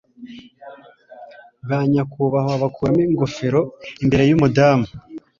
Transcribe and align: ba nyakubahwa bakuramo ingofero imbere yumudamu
ba 1.67 1.79
nyakubahwa 1.91 2.53
bakuramo 2.63 3.01
ingofero 3.09 3.61
imbere 4.03 4.23
yumudamu 4.29 4.87